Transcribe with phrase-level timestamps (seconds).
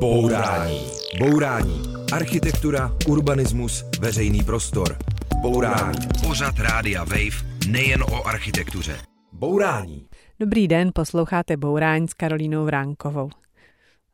[0.00, 0.80] Bourání.
[1.18, 1.82] Bourání.
[2.12, 4.96] Architektura, urbanismus, veřejný prostor.
[5.42, 5.98] Bourání.
[6.26, 8.96] Pořad Rádia Wave nejen o architektuře.
[9.32, 10.06] Bourání.
[10.40, 13.30] Dobrý den, posloucháte Bourání s Karolínou Vránkovou.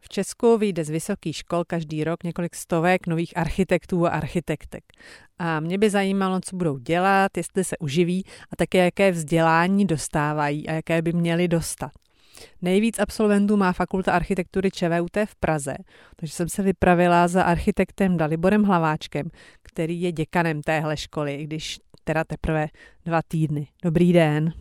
[0.01, 4.84] V Česku vyjde z vysokých škol každý rok několik stovek nových architektů a architektek.
[5.39, 10.68] A mě by zajímalo, co budou dělat, jestli se uživí a také jaké vzdělání dostávají
[10.68, 11.91] a jaké by měli dostat.
[12.62, 15.76] Nejvíc absolventů má Fakulta architektury ČVUT v Praze,
[16.16, 19.28] takže jsem se vypravila za architektem Daliborem Hlaváčkem,
[19.62, 22.66] který je děkanem téhle školy, když teda teprve
[23.04, 23.66] dva týdny.
[23.82, 24.52] Dobrý den.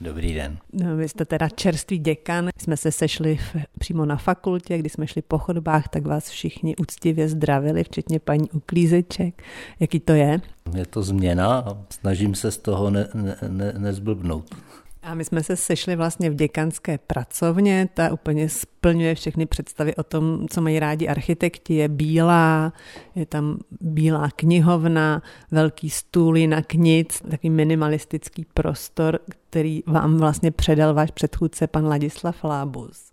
[0.00, 0.58] Dobrý den.
[0.72, 2.48] No, vy jste teda čerstvý děkan.
[2.58, 6.76] Jsme se sešli v, přímo na fakultě, kdy jsme šli po chodbách, tak vás všichni
[6.76, 9.42] úctivě zdravili, včetně paní uklízeček.
[9.80, 10.40] Jaký to je?
[10.74, 14.54] Je to změna a snažím se z toho ne, ne, ne, nezblbnout.
[15.02, 20.02] A my jsme se sešli vlastně v děkanské pracovně, ta úplně splňuje všechny představy o
[20.02, 21.74] tom, co mají rádi architekti.
[21.74, 22.72] Je bílá,
[23.14, 30.94] je tam bílá knihovna, velký stůl na knic, takový minimalistický prostor, který vám vlastně předal
[30.94, 33.12] váš předchůdce pan Ladislav Lábus.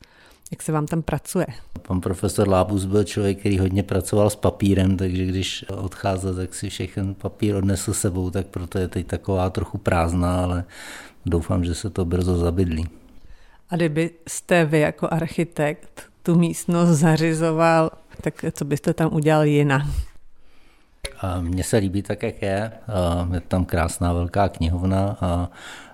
[0.51, 1.45] Jak se vám tam pracuje?
[1.87, 6.69] Pan profesor Lábus byl člověk, který hodně pracoval s papírem, takže když odcházel, tak si
[6.69, 10.63] všechny papír odnesl sebou, tak proto je teď taková trochu prázdná, ale
[11.29, 12.87] doufám, že se to brzo zabydlí.
[13.69, 17.89] A kdybyste vy jako architekt tu místnost zařizoval,
[18.21, 19.85] tak co byste tam udělal jinak?
[21.41, 22.71] Mně se líbí tak, jak je.
[23.33, 25.49] Je tam krásná velká knihovna a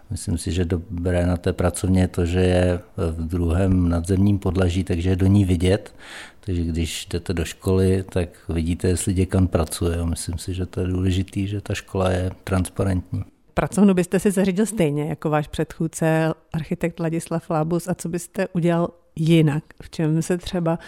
[0.10, 4.84] myslím si, že dobré na té pracovně je to, že je v druhém nadzemním podlaží,
[4.84, 5.96] takže je do ní vidět.
[6.40, 10.06] Takže když jdete do školy, tak vidíte, jestli děkan pracuje.
[10.06, 13.24] myslím si, že to je důležité, že ta škola je transparentní.
[13.54, 18.90] Pracovnu byste si zařídil stejně jako váš předchůdce, architekt Ladislav Labus, a co byste udělal
[19.16, 19.64] jinak?
[19.82, 20.80] V čem se třeba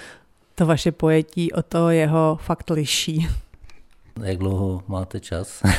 [0.55, 3.27] to vaše pojetí o to jeho fakt liší?
[4.23, 5.63] Jak dlouho máte čas?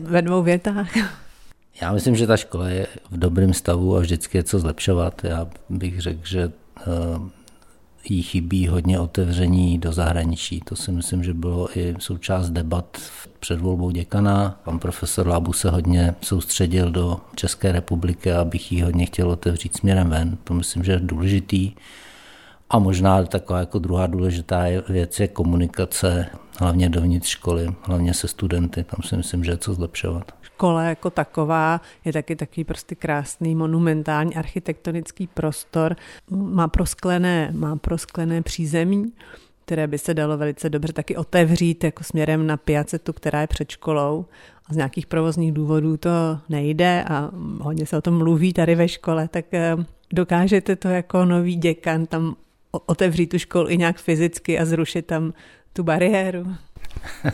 [0.00, 0.96] Ve dvou větách.
[1.80, 5.24] Já myslím, že ta škola je v dobrém stavu a vždycky je co zlepšovat.
[5.24, 6.84] Já bych řekl, že eh,
[8.10, 10.60] jí chybí hodně otevření do zahraničí.
[10.60, 12.98] To si myslím, že bylo i součást debat
[13.40, 14.60] před volbou děkana.
[14.64, 19.76] Pan profesor Lábu se hodně soustředil do České republiky a bych ji hodně chtěl otevřít
[19.76, 20.38] směrem ven.
[20.44, 21.72] To myslím, že je důležitý.
[22.70, 26.26] A možná taková jako druhá důležitá věc je komunikace,
[26.58, 28.84] hlavně dovnitř školy, hlavně se studenty.
[28.84, 30.32] Tam si myslím, že je co zlepšovat.
[30.42, 35.96] Škola jako taková je taky takový prostě krásný monumentální architektonický prostor.
[36.30, 39.12] Má prosklené, má prosklené přízemí,
[39.64, 43.70] které by se dalo velice dobře taky otevřít jako směrem na piacetu, která je před
[43.70, 44.26] školou.
[44.70, 46.10] A z nějakých provozních důvodů to
[46.48, 47.30] nejde a
[47.60, 49.76] hodně se o tom mluví tady ve škole, tak eh,
[50.12, 52.34] dokážete to jako nový děkan tam
[52.70, 55.32] otevřít tu školu i nějak fyzicky a zrušit tam
[55.72, 56.46] tu bariéru?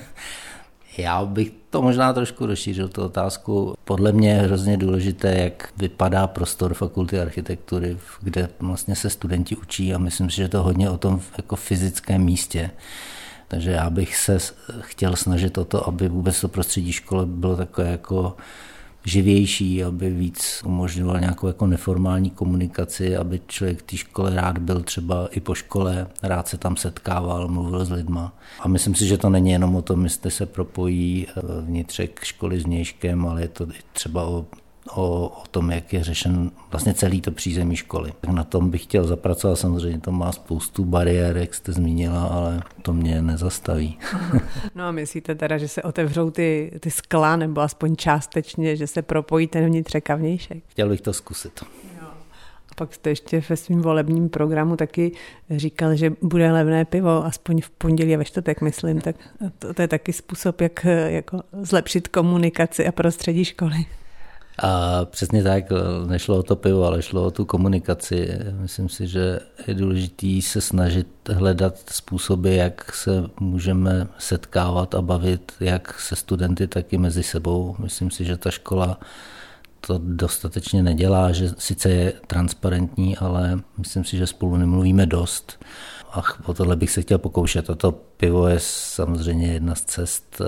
[0.98, 3.74] Já bych to možná trošku rozšířil, tu otázku.
[3.84, 9.94] Podle mě je hrozně důležité, jak vypadá prostor fakulty architektury, kde vlastně se studenti učí
[9.94, 12.70] a myslím si, že to hodně o tom jako fyzickém místě.
[13.48, 14.38] Takže já bych se
[14.80, 18.36] chtěl snažit o to, aby vůbec to prostředí školy bylo takové jako
[19.04, 24.82] živější, aby víc umožňoval nějakou jako neformální komunikaci, aby člověk v té škole rád byl
[24.82, 28.32] třeba i po škole, rád se tam setkával, mluvil s lidma.
[28.60, 32.60] A myslím si, že to není jenom o tom, jestli se propojí eh, vnitřek školy
[32.60, 34.46] s nějškem, ale je to třeba o
[34.90, 38.12] o, o tom, jak je řešen vlastně celý to přízemí školy.
[38.32, 42.92] Na tom bych chtěl zapracovat, samozřejmě to má spoustu bariér, jak jste zmínila, ale to
[42.92, 43.98] mě nezastaví.
[44.74, 49.02] No a myslíte teda, že se otevřou ty, ty skla, nebo aspoň částečně, že se
[49.02, 50.64] propojí ten vnitřek a vnějšek?
[50.68, 51.64] Chtěl bych to zkusit.
[52.70, 55.12] A pak jste ještě ve svém volebním programu taky
[55.50, 59.16] říkal, že bude levné pivo, aspoň v pondělí a ve čtvrtek, myslím, tak
[59.58, 63.86] to, to je taky způsob, jak jako zlepšit komunikaci a prostředí školy.
[64.58, 65.64] A přesně tak,
[66.06, 68.38] nešlo o to pivo, ale šlo o tu komunikaci.
[68.52, 75.52] Myslím si, že je důležité se snažit hledat způsoby, jak se můžeme setkávat a bavit
[75.60, 77.76] jak se studenty, tak i mezi sebou.
[77.78, 78.98] Myslím si, že ta škola
[79.86, 85.64] to dostatečně nedělá, že sice je transparentní, ale myslím si, že spolu nemluvíme dost.
[86.12, 87.70] A o tohle bych se chtěl pokoušet.
[87.70, 90.42] A to pivo je samozřejmě jedna z cest,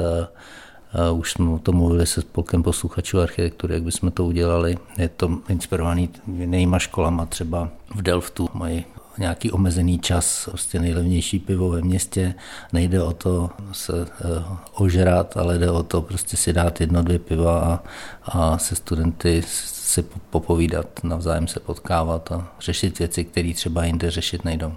[1.12, 4.78] už jsme o tom mluvili se spolkem posluchačů architektury, jak bychom to udělali.
[4.98, 8.84] Je to inspirovaný jinýma školama, třeba v Delftu mají
[9.18, 12.34] nějaký omezený čas, prostě nejlevnější pivo ve městě.
[12.72, 14.44] Nejde o to se eh,
[14.74, 17.82] ožrat, ale jde o to prostě si dát jedno, dvě piva a,
[18.24, 24.44] a se studenty si popovídat, navzájem se potkávat a řešit věci, které třeba jinde řešit
[24.44, 24.72] nejdou.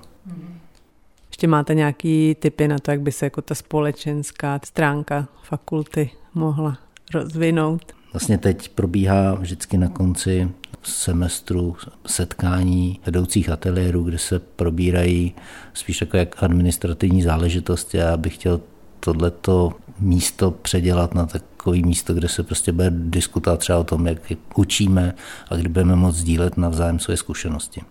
[1.40, 6.78] Ještě máte nějaký typy na to, jak by se jako ta společenská stránka fakulty mohla
[7.14, 7.82] rozvinout?
[8.14, 10.50] Vlastně teď probíhá vždycky na konci
[10.84, 11.76] semestru
[12.08, 15.36] setkání vedoucích ateliérů, kde se probírají
[15.74, 17.98] spíš jako jak administrativní záležitosti.
[17.98, 18.62] Já bych chtěl
[19.00, 24.18] tohleto místo předělat na takový místo, kde se prostě bude diskutovat třeba o tom, jak
[24.56, 25.14] učíme
[25.50, 27.82] a kdy budeme moct sdílet navzájem své zkušenosti.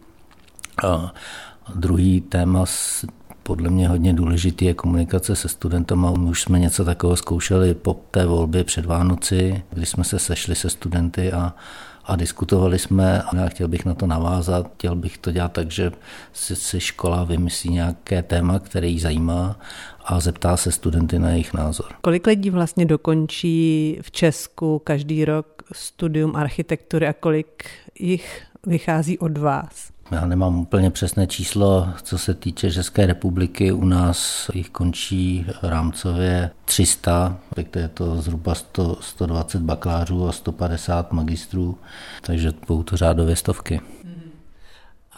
[0.84, 1.14] A
[1.74, 2.66] druhý téma
[3.48, 6.10] podle mě hodně důležitý je komunikace se studentama.
[6.10, 10.70] Už jsme něco takového zkoušeli po té volbě před Vánoci, kdy jsme se sešli se
[10.70, 11.54] studenty a
[12.04, 15.70] a diskutovali jsme a já chtěl bych na to navázat, chtěl bych to dělat tak,
[15.70, 15.92] že
[16.32, 19.60] si, si škola vymyslí nějaké téma, které jí zajímá
[20.04, 21.86] a zeptá se studenty na jejich názor.
[22.00, 27.64] Kolik lidí vlastně dokončí v Česku každý rok studium architektury a kolik
[27.98, 29.97] jich vychází od vás?
[30.10, 33.72] Já nemám úplně přesné číslo, co se týče České republiky.
[33.72, 37.38] U nás jich končí rámcově 300,
[37.70, 41.78] to je to zhruba 100, 120 bakalářů a 150 magistrů,
[42.22, 43.80] takže budou to řádově stovky.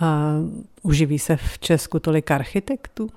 [0.00, 0.34] A
[0.82, 3.08] uživí se v Česku tolik architektů?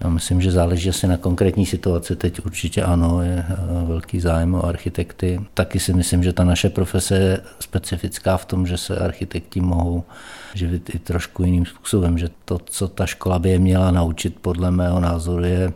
[0.00, 2.16] Já myslím, že záleží asi na konkrétní situaci.
[2.16, 3.56] Teď určitě ano, je eh,
[3.86, 5.40] velký zájem o architekty.
[5.54, 10.04] Taky si myslím, že ta naše profese je specifická v tom, že se architekti mohou
[10.54, 14.70] živit i trošku jiným způsobem, že to, co ta škola by je měla naučit, podle
[14.70, 15.72] mého názoru, je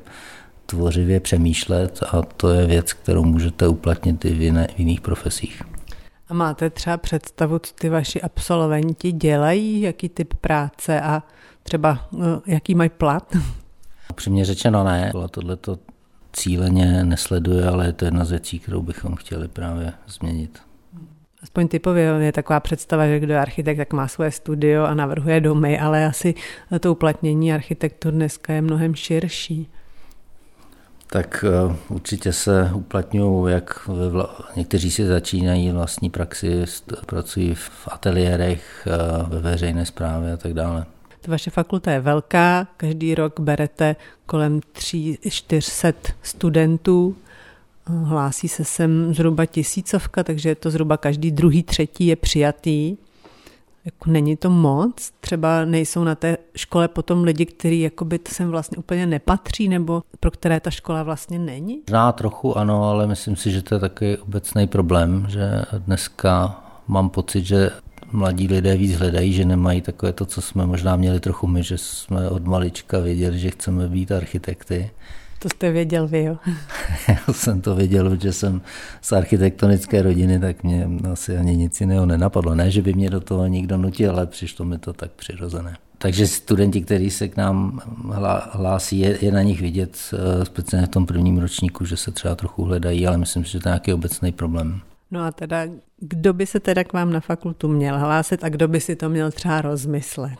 [0.67, 5.63] tvořivě přemýšlet a to je věc, kterou můžete uplatnit i v, jiné, v jiných profesích.
[6.29, 11.23] A máte třeba představu, co ty vaši absolventi dělají, jaký typ práce a
[11.63, 13.37] třeba eh, jaký mají plat?
[14.19, 15.79] Upřímně řečeno ne, tohle to
[16.33, 20.59] cíleně nesleduje, ale je to jedna z věcí, kterou bychom chtěli právě změnit.
[21.43, 25.41] Aspoň typově je taková představa, že kdo je architekt, tak má svoje studio a navrhuje
[25.41, 26.35] domy, ale asi
[26.81, 29.69] to uplatnění architektur dneska je mnohem širší.
[31.07, 34.37] Tak uh, určitě se uplatňují, jak ve vla...
[34.57, 36.65] někteří si začínají vlastní praxi,
[37.07, 38.89] pracují v ateliérech,
[39.23, 40.87] uh, ve veřejné správě a tak dále.
[41.27, 47.17] Vaše fakulta je velká, každý rok berete kolem 300-400 studentů,
[47.87, 52.97] hlásí se sem zhruba tisícovka, takže je to zhruba každý druhý, třetí je přijatý.
[53.85, 57.91] Jako není to moc, třeba nejsou na té škole potom lidi, kteří
[58.29, 61.83] sem vlastně úplně nepatří, nebo pro které ta škola vlastně není?
[61.89, 67.11] Zná trochu ano, ale myslím si, že to je takový obecný problém, že dneska mám
[67.11, 67.71] pocit, že
[68.13, 71.79] mladí lidé víc hledají, že nemají takové to, co jsme možná měli trochu my, že
[71.79, 74.91] jsme od malička věděli, že chceme být architekty.
[75.39, 76.37] To jste věděl vy, jo?
[77.09, 78.61] Já jsem to věděl, protože jsem
[79.03, 82.55] z architektonické rodiny, tak mě asi ani nic jiného nenapadlo.
[82.55, 85.77] Ne, že by mě do toho nikdo nutil, ale přišlo mi to tak přirozené.
[85.99, 87.81] Takže studenti, kteří se k nám
[88.51, 92.35] hlásí, je, je na nich vidět, eh, speciálně v tom prvním ročníku, že se třeba
[92.35, 94.81] trochu hledají, ale myslím si, že to je nějaký obecný problém.
[95.11, 95.63] No a teda,
[95.99, 99.09] kdo by se teda k vám na fakultu měl hlásit a kdo by si to
[99.09, 100.39] měl třeba rozmyslet?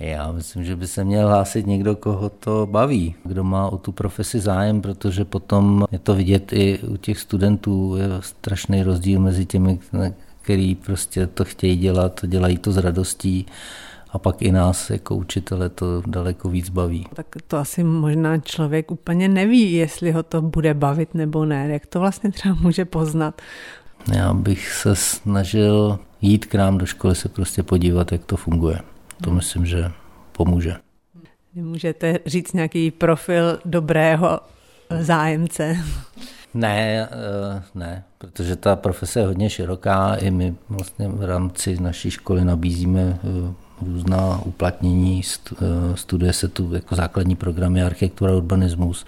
[0.00, 3.92] Já myslím, že by se měl hlásit někdo, koho to baví, kdo má o tu
[3.92, 9.46] profesi zájem, protože potom je to vidět i u těch studentů, je strašný rozdíl mezi
[9.46, 9.78] těmi,
[10.42, 13.46] který prostě to chtějí dělat, dělají to s radostí
[14.10, 17.06] a pak i nás jako učitele to daleko víc baví.
[17.14, 21.68] Tak to asi možná člověk úplně neví, jestli ho to bude bavit nebo ne.
[21.68, 23.42] Jak to vlastně třeba může poznat?
[24.12, 28.78] Já bych se snažil jít k nám do školy se prostě podívat, jak to funguje.
[29.24, 29.92] To myslím, že
[30.32, 30.76] pomůže.
[31.54, 34.40] Můžete říct nějaký profil dobrého
[35.00, 35.76] zájemce?
[36.54, 40.14] Ne, eh, ne, protože ta profese je hodně široká.
[40.14, 43.54] I my vlastně v rámci naší školy nabízíme eh,
[43.86, 45.22] různá uplatnění.
[45.22, 45.56] Eh,
[45.94, 49.04] studuje se tu jako základní programy architektura, urbanismus,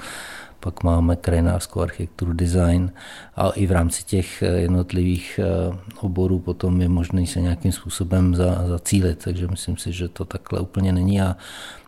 [0.62, 2.92] pak máme krajinářskou architekturu, design
[3.36, 8.34] a i v rámci těch eh, jednotlivých eh, oborů potom je možné se nějakým způsobem
[8.34, 11.20] za, zacílit, takže myslím si, že to takhle úplně není.
[11.22, 11.36] A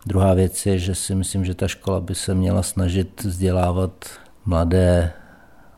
[0.06, 4.06] druhá věc je, že si myslím, že ta škola by se měla snažit vzdělávat
[4.44, 5.12] mladé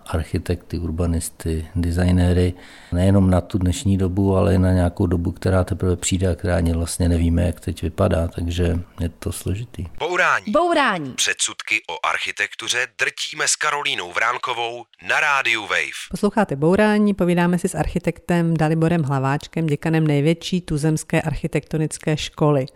[0.08, 2.54] architekty, urbanisty, designéry,
[2.92, 6.56] nejenom na tu dnešní dobu, ale i na nějakou dobu, která teprve přijde a která
[6.56, 9.86] ani vlastně nevíme, jak teď vypadá, takže je to složitý.
[9.98, 10.44] Bourání.
[10.48, 11.12] Bourání.
[11.12, 16.06] Předsudky o architektuře drtíme s Karolínou Vránkovou na rádiu Wave.
[16.10, 22.66] Posloucháte Bourání, povídáme si s architektem Daliborem Hlaváčkem, děkanem největší tuzemské architektonické školy.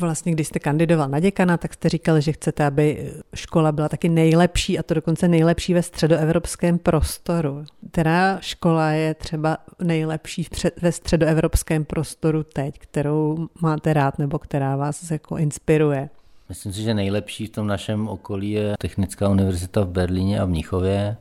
[0.00, 4.08] Vlastně, když jste kandidoval na děkana, tak jste říkal, že chcete, aby škola byla taky
[4.08, 7.64] nejlepší a to dokonce nejlepší ve středoevropské středoevropském prostoru.
[7.90, 10.46] Která škola je třeba nejlepší
[10.82, 16.08] ve středoevropském prostoru teď, kterou máte rád nebo která vás jako inspiruje?
[16.48, 20.48] Myslím si, že nejlepší v tom našem okolí je Technická univerzita v Berlíně a v
[20.48, 21.16] Mnichově.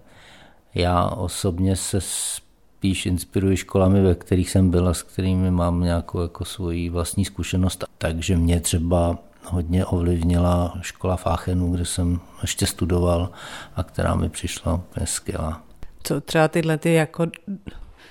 [0.75, 6.21] Já osobně se spíš inspiruji školami, ve kterých jsem byl a s kterými mám nějakou
[6.21, 7.83] jako svoji vlastní zkušenost.
[7.97, 9.17] Takže mě třeba
[9.49, 13.29] hodně ovlivnila škola v Aachenu, kde jsem ještě studoval
[13.75, 15.61] a která mi přišla úplně skvělá.
[16.03, 17.25] Co třeba tyhle ty jako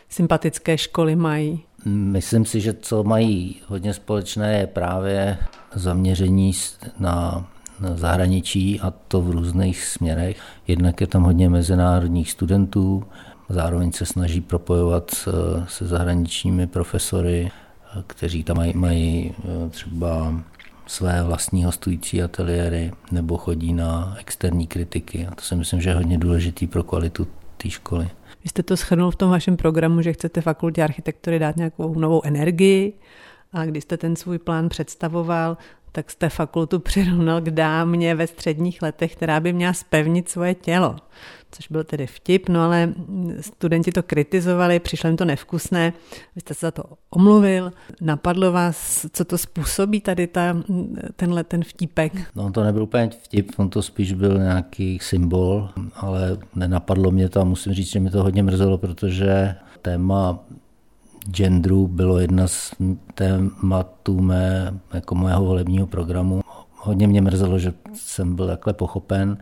[0.08, 1.62] sympatické školy mají?
[1.84, 5.38] Myslím si, že co mají hodně společné je právě
[5.74, 6.52] zaměření
[6.98, 7.46] na
[7.94, 10.36] zahraničí a to v různých směrech.
[10.66, 13.04] Jednak je tam hodně mezinárodních studentů,
[13.48, 15.10] zároveň se snaží propojovat
[15.68, 17.50] se zahraničními profesory,
[18.06, 19.34] kteří tam mají, mají
[19.66, 20.34] e, třeba
[20.86, 25.26] své vlastní hostující ateliéry nebo chodí na externí kritiky.
[25.26, 27.26] A to si myslím, že je hodně důležitý pro kvalitu
[27.56, 28.08] té školy.
[28.44, 32.24] Vy jste to shrnul v tom vašem programu, že chcete fakultě architektury dát nějakou novou
[32.24, 32.92] energii
[33.52, 35.56] a když jste ten svůj plán představoval,
[35.92, 40.96] tak jste fakultu přirovnal k dámě ve středních letech, která by měla spevnit svoje tělo.
[41.50, 42.94] Což byl tedy vtip, no ale
[43.40, 45.92] studenti to kritizovali, přišlo jim to nevkusné,
[46.34, 47.72] vy jste se za to omluvil.
[48.00, 50.56] Napadlo vás, co to způsobí tady ta,
[51.16, 52.12] tenhle ten vtipek?
[52.34, 57.40] No to nebyl úplně vtip, on to spíš byl nějaký symbol, ale nenapadlo mě to
[57.40, 60.38] a musím říct, že mi to hodně mrzelo, protože téma
[61.30, 62.74] genderu bylo jedna z
[63.14, 66.40] tématů mé, jako mého volebního programu.
[66.76, 69.38] Hodně mě mrzelo, že jsem byl takhle pochopen,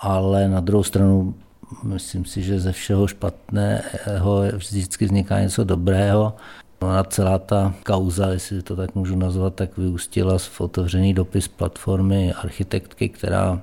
[0.00, 1.34] ale na druhou stranu
[1.82, 6.36] myslím si, že ze všeho špatného vždycky vzniká něco dobrého.
[6.80, 12.32] Ona celá ta kauza, jestli to tak můžu nazvat, tak vyústila v otevřený dopis platformy
[12.32, 13.60] architektky, která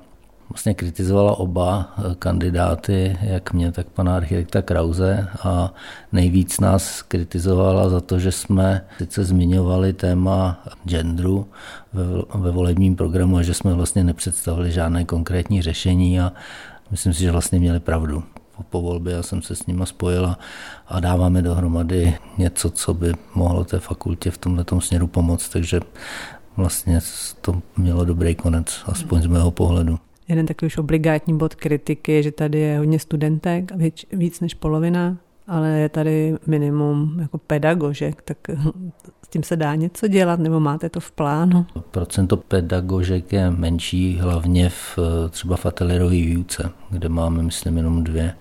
[0.50, 5.74] vlastně kritizovala oba eh, kandidáty, jak mě, tak pana architekta Krause a
[6.12, 11.46] nejvíc nás kritizovala za to, že jsme sice zmiňovali téma genderu
[11.92, 12.02] ve,
[12.34, 16.32] ve volebním programu a že jsme vlastně nepředstavili žádné konkrétní řešení a
[16.90, 18.22] myslím si, že vlastně měli pravdu.
[18.56, 20.38] Po, po volbě já jsem se s nima spojila
[20.88, 25.80] a dáváme dohromady něco, co by mohlo té fakultě v tomto směru pomoct, takže
[26.56, 27.00] vlastně
[27.40, 29.98] to mělo dobrý konec, aspoň z mého pohledu.
[30.30, 34.54] Jeden takový už obligátní bod kritiky je, že tady je hodně studentek, víc, víc než
[34.54, 38.38] polovina, ale je tady minimum jako pedagožek, tak
[39.24, 41.66] s tím se dá něco dělat, nebo máte to v plánu?
[41.90, 44.98] Procento pedagožek je menší, hlavně v,
[45.30, 48.34] třeba v ateliérové výuce, kde máme, myslím, jenom dvě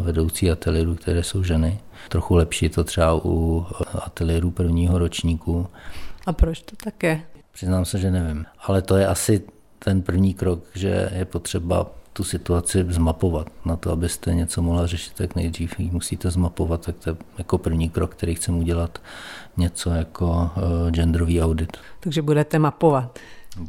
[0.00, 1.80] vedoucí ateliérů, které jsou ženy.
[2.08, 5.66] Trochu lepší je to třeba u ateliérů prvního ročníku.
[6.26, 7.22] A proč to také?
[7.52, 8.44] Přiznám se, že nevím.
[8.66, 9.42] Ale to je asi
[9.84, 13.46] ten první krok, že je potřeba tu situaci zmapovat.
[13.64, 17.58] Na to, abyste něco mohla řešit, tak nejdřív ji musíte zmapovat, tak to je jako
[17.58, 18.98] první krok, který chcem udělat
[19.56, 21.76] něco jako uh, genderový audit.
[22.00, 23.18] Takže budete mapovat.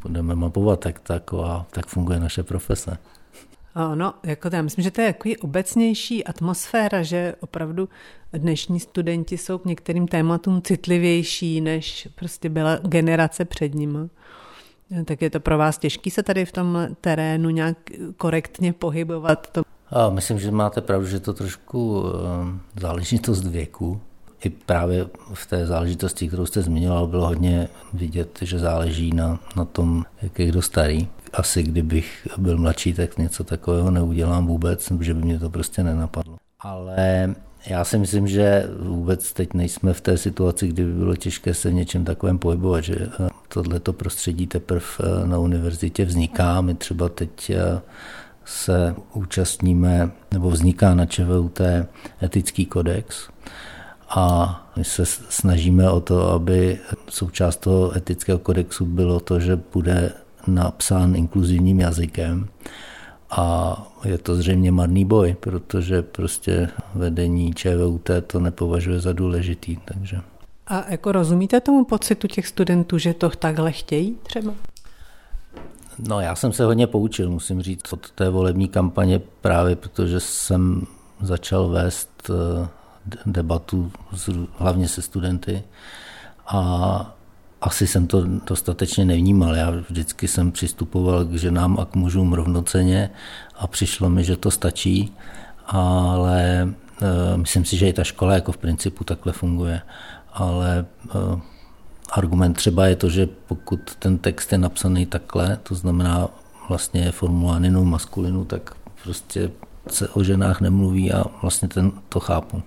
[0.02, 2.98] Budeme mapovat, tak, tak, a tak funguje naše profese.
[3.96, 7.90] No, jako to, já myslím, že to je takový obecnější atmosféra, že opravdu
[8.34, 14.10] dnešní studenti jsou k některým tématům citlivější, než prostě byla generace před nimi.
[15.06, 17.78] Tak je to pro vás těžký se tady v tom terénu nějak
[18.18, 19.48] korektně pohybovat?
[19.52, 19.62] To...
[19.90, 24.02] A myslím, že máte pravdu, že to trošku eh, záležitost věku.
[24.44, 29.66] I právě v té záležitosti, kterou jste zmiňoval, bylo hodně vidět, že záleží na, na
[29.66, 31.08] tom, jak je kdo starý.
[31.34, 36.38] Asi kdybych byl mladší, tak něco takového neudělám vůbec, že by mě to prostě nenapadlo.
[36.60, 41.54] Ale já si myslím, že vůbec teď nejsme v té situaci, kdy by bylo těžké
[41.54, 46.62] se v něčem takovém pohybovat, že eh, tohleto prostředí teprve eh, na univerzitě vzniká.
[46.62, 47.82] My třeba teď eh,
[48.46, 51.62] se účastníme, nebo vzniká na ČVUT
[52.24, 53.30] etický kodex
[54.10, 60.12] a my se snažíme o to, aby součást toho etického kodexu bylo to, že bude
[60.48, 62.48] napsán inkluzivním jazykem
[63.32, 69.78] a je to zřejmě marný boj, protože prostě vedení ČVUT to nepovažuje za důležitý.
[69.86, 70.18] Takže.
[70.68, 74.54] A jako rozumíte tomu pocitu těch studentů, že to takhle chtějí třeba?
[76.08, 80.88] No já jsem se hodně poučil, musím říct, od té volební kampaně právě protože jsem
[81.22, 82.68] začal vést eh,
[83.26, 83.92] debatu
[84.58, 85.64] hlavně se studenty
[86.48, 87.16] a
[87.62, 89.56] asi jsem to dostatečně nevnímal.
[89.56, 93.10] Já vždycky jsem přistupoval k ženám a k mužům rovnoceně
[93.56, 95.14] a přišlo mi, že to stačí,
[95.66, 99.82] ale e, myslím si, že i ta škola jako v principu takhle funguje.
[100.34, 101.42] Ale e,
[102.12, 106.28] argument třeba je to, že pokud ten text je napsaný takhle, to znamená
[106.70, 109.52] vlastně je formulován jenom maskulinu, tak prostě
[109.88, 112.64] se o ženách nemluví a vlastně ten to chápu.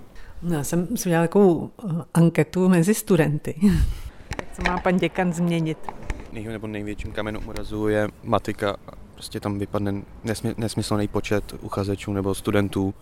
[0.50, 1.70] Já jsem si udělala takovou
[2.14, 3.54] anketu mezi studenty.
[4.54, 5.78] Co má pan děkan změnit?
[6.34, 8.76] nej, nebo největším kamenem úrazu je matika.
[9.14, 12.94] Prostě tam vypadne nesmy, nesmyslný počet uchazečů nebo studentů,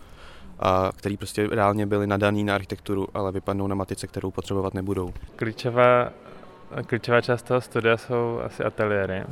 [0.60, 5.12] a který prostě reálně byli nadaný na architekturu, ale vypadnou na matice, kterou potřebovat nebudou.
[5.36, 6.10] Klíčová,
[6.86, 9.24] klíčová část toho studia jsou asi ateliéry.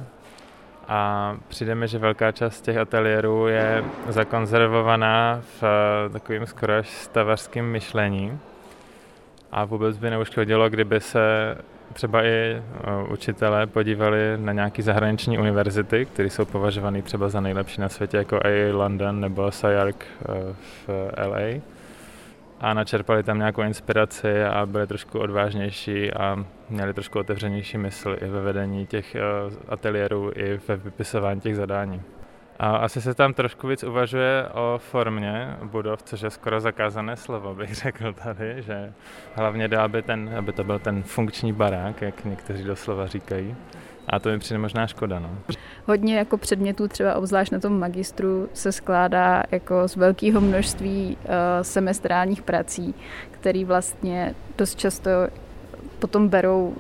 [0.89, 5.65] A přijde mi, že velká část těch ateliérů je zakonzervovaná v
[6.13, 8.39] takovým skoro až stavařským myšlení.
[9.53, 11.57] A vůbec by neuškodilo, kdyby se
[11.93, 12.63] třeba i
[13.09, 18.37] učitelé podívali na nějaké zahraniční univerzity, které jsou považované třeba za nejlepší na světě, jako
[18.37, 19.97] AA London nebo SciArc
[20.87, 20.89] v
[21.27, 21.61] LA
[22.61, 28.29] a načerpali tam nějakou inspiraci a byli trošku odvážnější a měli trošku otevřenější mysl i
[28.29, 29.17] ve vedení těch
[29.69, 32.03] ateliérů, i ve vypisování těch zadání.
[32.63, 37.55] A asi se tam trošku víc uvažuje o formě budov, což je skoro zakázané slovo,
[37.55, 38.93] bych řekl tady, že
[39.35, 43.57] hlavně jde, aby, ten, aby to byl ten funkční barák, jak někteří doslova říkají.
[44.09, 45.19] A to mi přijde možná škoda.
[45.19, 45.31] No.
[45.87, 51.33] Hodně jako předmětů, třeba obzvlášť na tom magistru, se skládá jako z velkého množství uh,
[51.63, 52.95] semestrálních prací,
[53.31, 55.11] který vlastně dost často
[55.99, 56.75] potom berou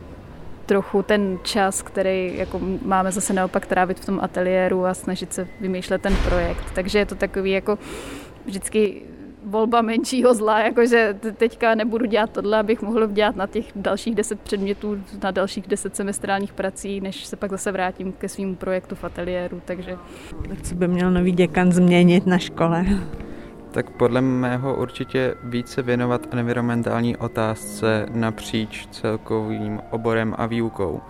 [0.71, 5.49] trochu ten čas, který jako máme zase naopak trávit v tom ateliéru a snažit se
[5.61, 6.65] vymýšlet ten projekt.
[6.75, 7.79] Takže je to takový jako
[8.47, 9.03] vždycky
[9.45, 14.41] volba menšího zla, jakože teďka nebudu dělat tohle, abych mohl dělat na těch dalších deset
[14.41, 19.05] předmětů, na dalších deset semestrálních prací, než se pak zase vrátím ke svým projektu v
[19.05, 19.97] ateliéru, takže...
[20.49, 22.85] Tak co by měl nový děkan změnit na škole?
[23.71, 31.01] Tak podle mého určitě více věnovat environmentální otázce napříč celkovým oborem a výukou.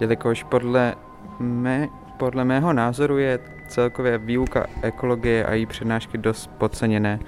[0.00, 0.94] Jelikož podle,
[1.38, 7.18] mé, podle mého názoru je celkově výuka ekologie a její přednášky dost podceněné.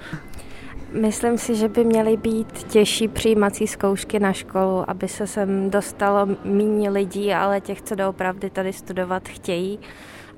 [1.01, 6.27] Myslím si, že by měly být těžší přijímací zkoušky na školu, aby se sem dostalo
[6.43, 9.79] méně lidí, ale těch, co doopravdy tady studovat chtějí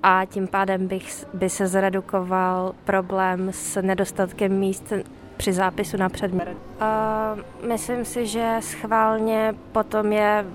[0.03, 4.93] a tím pádem bych, by se zredukoval problém s nedostatkem míst
[5.37, 6.47] při zápisu na předmět.
[6.47, 10.45] Uh, myslím si, že schválně potom je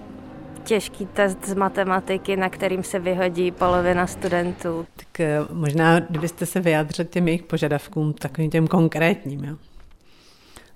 [0.65, 4.87] těžký test z matematiky, na kterým se vyhodí polovina studentů.
[4.97, 9.57] Tak eh, možná, kdybyste se vyjádřili těm jejich požadavkům, takovým těm konkrétním, jo?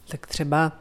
[0.09, 0.72] tak třeba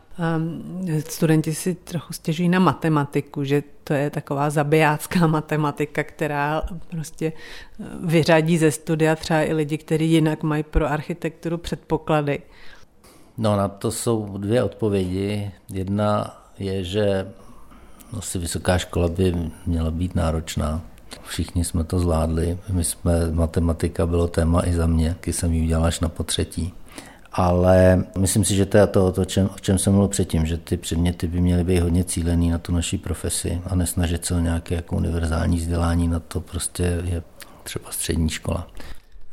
[1.08, 7.34] studenti si trochu stěžují na matematiku, že to je taková zabijácká matematika, která prostě
[7.80, 12.40] eh, vyřadí ze studia třeba i lidi, kteří jinak mají pro architekturu předpoklady.
[13.38, 15.52] No na to jsou dvě odpovědi.
[15.70, 17.32] Jedna je, že
[18.14, 19.34] no, si vysoká škola by
[19.66, 20.82] měla být náročná.
[21.24, 22.58] Všichni jsme to zvládli.
[22.70, 26.74] My jsme, matematika bylo téma i za mě, když jsem ji udělal až na potřetí
[27.38, 30.58] ale myslím si, že to je to, to čem, o čem jsem mluvil předtím, že
[30.58, 34.40] ty předměty by měly být hodně cílený na tu naší profesi a nesnažit se o
[34.40, 37.24] nějaké jako univerzální vzdělání, na to prostě je
[37.64, 38.68] třeba střední škola.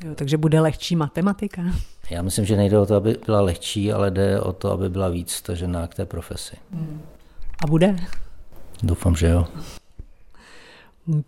[0.05, 1.63] Jo, takže bude lehčí matematika?
[2.11, 5.09] Já myslím, že nejde o to, aby byla lehčí, ale jde o to, aby byla
[5.09, 6.57] víc stažená k té profesi.
[7.65, 7.97] A bude?
[8.83, 9.47] Doufám, že jo.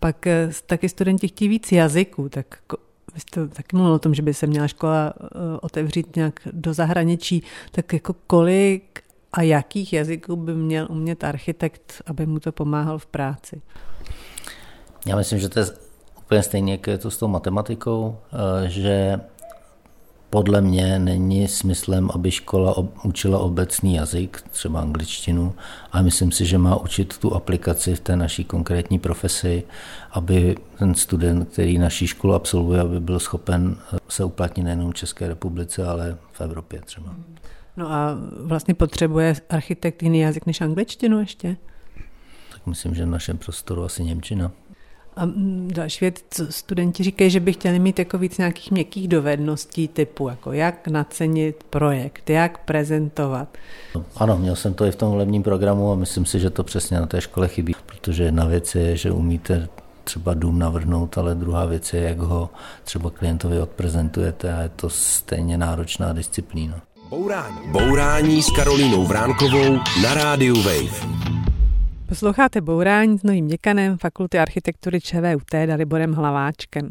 [0.01, 2.47] Pak eh, taky studenti chtějí víc jazyků, tak
[3.15, 5.29] vy jste taky mluvil o tom, že by se měla škola eh,
[5.61, 9.01] otevřít nějak do zahraničí, tak jako kolik
[9.33, 13.63] a jakých jazyků by měl umět architekt, aby mu to pomáhal v práci?
[15.07, 15.67] Já myslím, že to je
[16.19, 19.21] úplně stejně, jak je to s tou matematikou, eh, že
[20.35, 25.55] podle mě není smyslem, aby škola učila obecný jazyk, třeba angličtinu,
[25.93, 29.63] a myslím si, že má učit tu aplikaci v té naší konkrétní profesi,
[30.11, 33.77] aby ten student, který naší školu absolvuje, aby byl schopen
[34.09, 37.15] se uplatnit nejenom v České republice, ale v Evropě třeba.
[37.77, 41.57] No a vlastně potřebuje architekt jiný jazyk než angličtinu ještě?
[42.53, 44.53] Tak myslím, že v našem prostoru asi Němčina.
[45.17, 46.17] A mm, další věc,
[46.51, 51.65] studenti říkají, že by chtěli mít jako víc nějakých měkkých dovedností typu, jako jak nacenit
[51.71, 53.49] projekt, jak prezentovat.
[54.17, 57.01] Ano, měl jsem to i v tom volebním programu a myslím si, že to přesně
[57.01, 59.69] na té škole chybí, protože jedna věc je, že umíte
[60.05, 62.51] třeba dům navrhnout, ale druhá věc je, jak ho
[62.85, 66.81] třeba klientovi odprezentujete a je to stejně náročná disciplína.
[67.11, 67.57] Bourání.
[67.73, 71.54] Bourání s Karolínou Vránkovou na rádiu Wave.
[72.09, 76.91] Posloucháte Bourání s novým děkanem Fakulty architektury ČVUT Daliborem Hlaváčkem.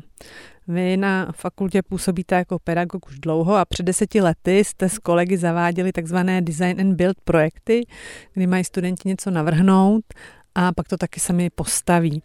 [0.67, 5.37] Vy na fakultě působíte jako pedagog už dlouho a před deseti lety jste s kolegy
[5.37, 7.81] zaváděli takzvané design and build projekty,
[8.33, 10.03] kdy mají studenti něco navrhnout
[10.55, 12.23] a pak to taky sami postaví.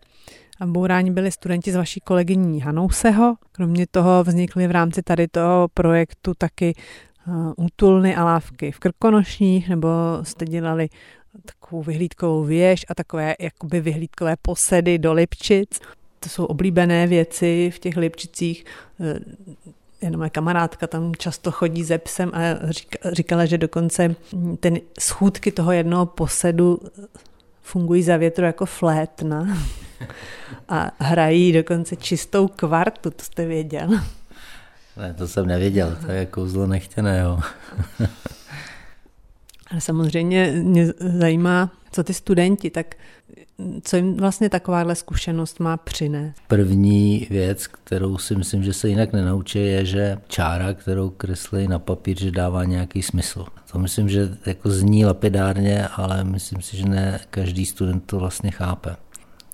[0.61, 3.37] A bourání byli studenti z vaší kolegyní Hanouseho.
[3.53, 6.75] Kromě toho vznikly v rámci tady toho projektu taky
[7.57, 9.89] útulny a lávky v Krkonošních, nebo
[10.23, 10.89] jste dělali
[11.45, 15.81] takovou vyhlídkovou věž a takové jakoby vyhlídkové posedy do Lipčic.
[16.21, 18.65] To jsou oblíbené věci v těch Lipčicích.
[19.01, 19.21] Eh,
[20.03, 22.41] jenom moje kamarádka tam často chodí ze psem a
[23.13, 24.15] říkala, že dokonce
[24.61, 26.81] ten schůdky toho jednoho posedu
[27.63, 29.59] fungují za větru jako flétna
[30.69, 33.89] a hrají dokonce čistou kvartu, to jste věděl.
[34.97, 37.41] Ne, to jsem nevěděl, to je kouzlo nechtěného.
[39.71, 42.95] Ale samozřejmě mě zajímá, co ty studenti, tak
[43.83, 46.37] co jim vlastně takováhle zkušenost má přinést?
[46.49, 51.79] První věc, kterou si myslím, že se jinak nenaučí, je, že čára, kterou kreslí na
[51.79, 53.47] papír, že dává nějaký smysl.
[53.73, 58.51] To myslím, že jako zní lapidárně, ale myslím si, že ne každý student to vlastně
[58.51, 58.97] chápe.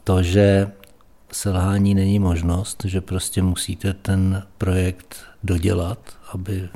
[0.04, 0.70] To, že
[1.32, 5.98] selhání není možnost, že prostě musíte ten projekt dodělat,
[6.32, 6.68] aby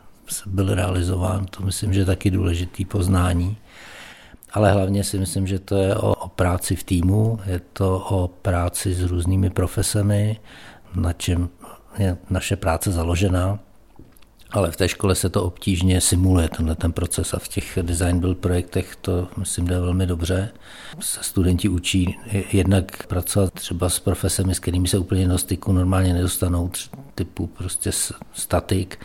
[0.46, 3.56] byl realizován, to myslím, že je taky důležitý poznání.
[4.52, 8.28] Ale hlavně si myslím, že to je o, o práci v týmu, je to o
[8.28, 10.40] práci s různými profesemi,
[10.94, 11.48] na čem
[11.98, 13.58] je naše práce založená
[14.50, 18.20] ale v té škole se to obtížně simuluje, tenhle ten proces a v těch design
[18.20, 20.50] build projektech to, myslím, jde velmi dobře.
[21.00, 22.18] Se studenti učí
[22.52, 26.70] jednak pracovat třeba s profesemi, s kterými se úplně do styku normálně nedostanou,
[27.14, 27.90] typu prostě
[28.32, 28.98] statik,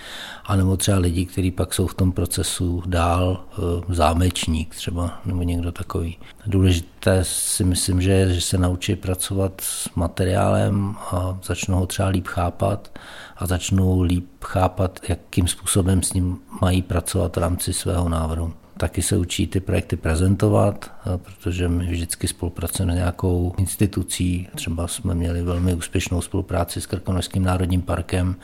[0.46, 5.72] anebo třeba lidi, kteří pak jsou v tom procesu dál, e, zámečník třeba, nebo někdo
[5.72, 6.18] takový.
[6.46, 12.28] Důležité si myslím, že že se naučí pracovat s materiálem a začnou ho třeba líp
[12.28, 13.00] chápat
[13.38, 18.54] a začnou líp chápat, jakým způsobem s ním mají pracovat v rámci svého návrhu.
[18.78, 24.48] Taky se učí ty projekty prezentovat, protože my vždycky spolupracujeme s nějakou institucí.
[24.56, 28.36] Třeba jsme měli velmi úspěšnou spolupráci s Krkonožským národním parkem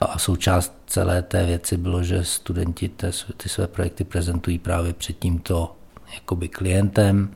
[0.00, 2.90] a součást celé té věci bylo, že studenti
[3.36, 5.76] ty své projekty prezentují právě před tímto
[6.14, 7.34] jakoby klientem,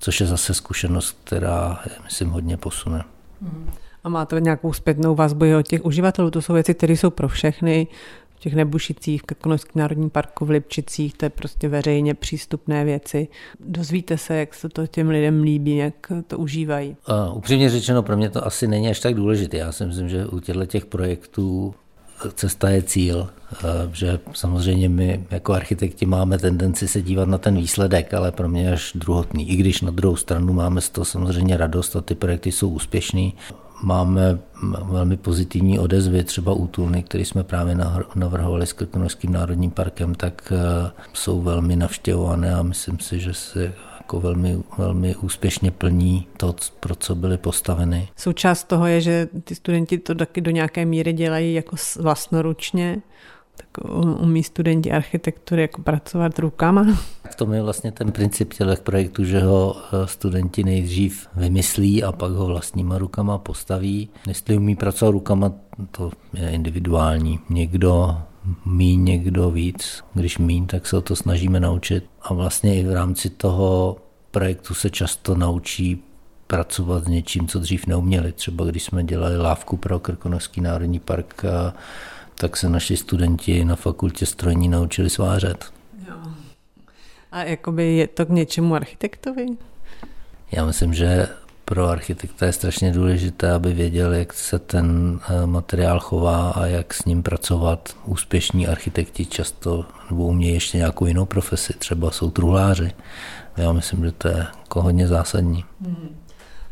[0.00, 3.04] což je zase zkušenost, která, myslím, hodně posune.
[4.04, 6.30] A má to nějakou zpětnou vazbu od těch uživatelů.
[6.30, 7.86] To jsou věci, které jsou pro všechny.
[8.36, 13.28] V těch Nebušicích, v Krkonožském národním parku, v Lipčicích, to je prostě veřejně přístupné věci.
[13.60, 15.94] Dozvíte se, jak se to těm lidem líbí, jak
[16.26, 16.96] to užívají.
[17.06, 19.56] A upřímně řečeno, pro mě to asi není až tak důležité.
[19.56, 21.74] Já si myslím, že u těchto těch projektů
[22.34, 23.28] cesta je cíl,
[23.92, 28.72] že samozřejmě my jako architekti máme tendenci se dívat na ten výsledek, ale pro mě
[28.72, 29.50] až druhotný.
[29.50, 33.34] I když na druhou stranu máme z toho samozřejmě radost a ty projekty jsou úspěšný,
[33.82, 34.38] máme
[34.84, 37.76] velmi pozitivní odezvy, třeba útulny, které jsme právě
[38.14, 43.72] navrhovali s Krkonožským národním parkem, tak eh, jsou velmi navštěvované a myslím si, že se
[43.98, 48.08] jako velmi, velmi úspěšně plní to, pro co byly postaveny.
[48.16, 53.02] Součást toho je, že ty studenti to taky do nějaké míry dělají jako vlastnoručně,
[53.60, 53.84] tak
[54.20, 56.86] umí studenti architektury jako pracovat rukama.
[57.30, 62.12] V tom je vlastně ten princip těch projektů, že ho eh, studenti nejdřív vymyslí a
[62.12, 64.08] pak ho vlastníma rukama postaví.
[64.28, 65.52] Jestli umí pracovat rukama,
[65.90, 67.38] to je individuální.
[67.50, 68.18] Někdo
[68.64, 70.04] míň, někdo víc.
[70.14, 72.04] Když míň, tak se o to snažíme naučit.
[72.22, 73.96] A vlastně i v rámci toho
[74.30, 76.02] projektu se často naučí
[76.46, 78.32] pracovat s něčím, co dřív neuměli.
[78.32, 81.44] Třeba když jsme dělali lávku pro Krkonožský národní park,
[82.40, 85.72] tak se naši studenti na fakultě strojní naučili svářet.
[86.08, 86.14] Jo.
[87.32, 89.46] A jakoby je to k něčemu architektovi?
[90.52, 91.28] Já myslím, že
[91.64, 96.94] pro architekta je strašně důležité, aby věděl, jak se ten eh, materiál chová a jak
[96.94, 97.96] s ním pracovat.
[98.04, 102.92] Úspěšní architekti často nebo umějí ještě nějakou jinou profesi, třeba jsou truhláři.
[103.56, 105.64] Já myslím, že to je jako hodně zásadní.
[105.80, 106.09] Hmm.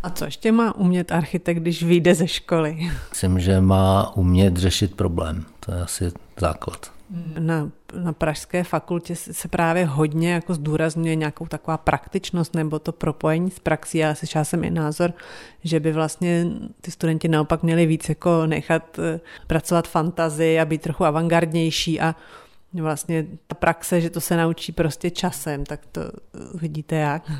[0.02, 2.90] A co ještě má umět architekt, když vyjde ze školy?
[3.10, 5.44] Myslím, že má umět řešit problém.
[5.60, 6.92] To je asi základ.
[7.38, 7.70] Na,
[8.02, 13.58] na Pražské fakultě se právě hodně jako zdůrazňuje nějakou taková praktičnost nebo to propojení s
[13.58, 13.98] praxí.
[13.98, 15.12] Já slyšela jsem i názor,
[15.64, 16.46] že by vlastně
[16.80, 22.14] ty studenti naopak měli víc jako nechat eh, pracovat fantazii a být trochu avantgardnější a
[22.74, 26.00] vlastně ta praxe, že to se naučí prostě časem, tak to
[26.54, 27.32] vidíte jak?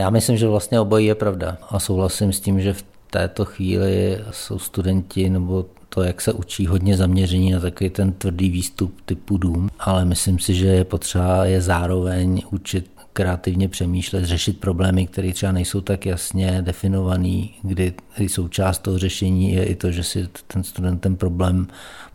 [0.00, 4.18] Já myslím, že vlastně obojí je pravda a souhlasím s tím, že v této chvíli
[4.30, 9.38] jsou studenti nebo to, jak se učí, hodně zaměření na takový ten tvrdý výstup typu
[9.38, 15.32] dům, ale myslím si, že je potřeba je zároveň učit kreativně přemýšlet, řešit problémy, které
[15.32, 17.94] třeba nejsou tak jasně definovaný, kdy
[18.26, 21.66] součást toho řešení je i to, že si ten student ten problém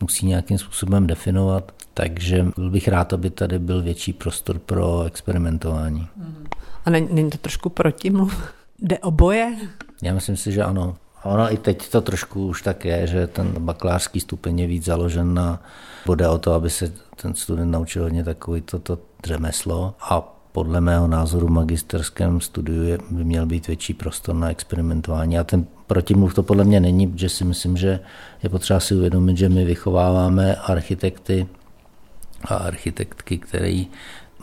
[0.01, 1.71] musí nějakým způsobem definovat.
[1.93, 6.07] Takže byl bych rád, aby tady byl větší prostor pro experimentování.
[6.85, 8.53] A není to trošku protimluv?
[8.79, 9.55] Jde oboje?
[10.01, 10.95] Já myslím si, že ano.
[11.23, 15.33] Ono i teď to trošku už tak je, že ten bakalářský stupeň je víc založen
[15.33, 15.61] na,
[16.05, 21.07] bude o to, aby se ten student naučil hodně takový toto řemeslo a podle mého
[21.07, 25.39] názoru magisterském studiu by měl být větší prostor na experimentování.
[25.39, 27.99] A ten protimluv to podle mě není, protože si myslím, že
[28.43, 31.47] je potřeba si uvědomit, že my vychováváme architekty
[32.45, 33.87] a architektky, který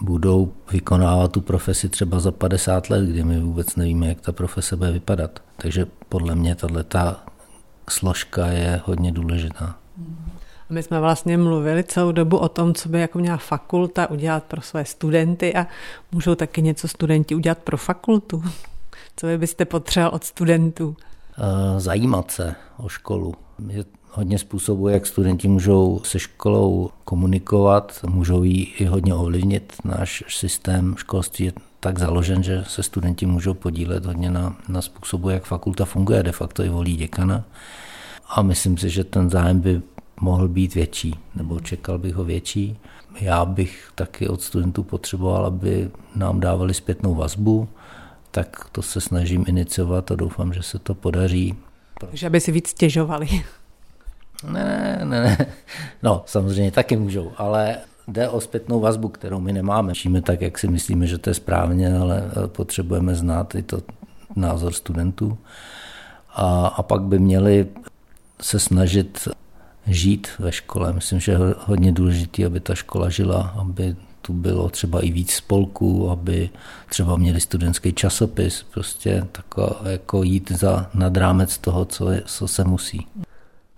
[0.01, 4.77] budou vykonávat tu profesi třeba za 50 let, kdy my vůbec nevíme, jak ta profese
[4.77, 5.41] bude vypadat.
[5.57, 7.17] Takže podle mě tato
[7.89, 9.77] složka je hodně důležitá.
[10.71, 14.61] My jsme vlastně mluvili celou dobu o tom, co by jako měla fakulta udělat pro
[14.61, 15.67] své studenty a
[16.13, 18.43] můžou taky něco studenti udělat pro fakultu.
[19.17, 20.97] Co vy byste potřeboval od studentů?
[21.39, 23.35] Eh, zajímat se o školu.
[23.69, 29.73] Je hodně způsobů, jak studenti můžou se školou komunikovat, můžou ji i hodně ovlivnit.
[29.85, 35.31] Náš systém školství je tak založen, že se studenti můžou podílet hodně na, na způsobu,
[35.31, 37.45] jak fakulta funguje, de facto i volí děkana.
[38.29, 39.83] A myslím si, že ten zájem by
[40.21, 42.79] mohl být větší, nebo čekal bych ho větší.
[43.21, 47.69] Já bych taky od studentů potřeboval, aby nám dávali zpětnou vazbu,
[48.31, 51.55] tak to se snažím iniciovat a doufám, že se to podaří.
[52.01, 53.29] Takže aby si víc stěžovali.
[54.51, 55.47] Ne, ne, ne.
[56.03, 57.77] No, samozřejmě taky můžou, ale
[58.09, 59.95] jde o zpětnou vazbu, kterou my nemáme.
[59.95, 63.83] Číme tak, jak si myslíme, že to je správně, ale eh, potřebujeme znát i to
[64.37, 65.39] názor studentů.
[66.35, 67.67] A, a pak by měli
[68.41, 69.29] se snažit
[69.87, 70.93] žít ve škole.
[70.93, 75.33] Myslím, že je hodně důležité, aby ta škola žila, aby tu bylo třeba i víc
[75.33, 76.51] spolků, aby
[76.89, 82.49] třeba měli studentský časopis, prostě tako, jako jít za nad rámec toho, co, je, co
[82.49, 83.07] se musí.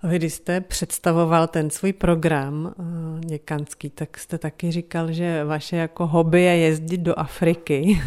[0.05, 2.73] Vy, když jste představoval ten svůj program
[3.19, 8.01] děkanský, tak jste taky říkal, že vaše jako hobby je jezdit do Afriky